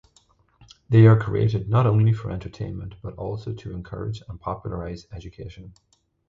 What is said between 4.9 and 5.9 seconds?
education.